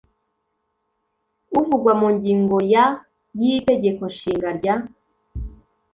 uvugwa 1.59 1.91
mu 2.01 2.07
ngingo 2.15 2.57
ya 2.73 2.85
y 3.39 3.41
itegeko 3.55 4.01
nshinga 4.11 4.49
rya 4.57 4.75